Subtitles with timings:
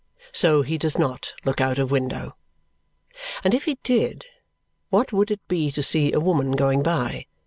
[0.31, 2.35] So he does not look out of window.
[3.43, 4.25] And if he did,
[4.89, 7.27] what would it be to see a woman going by?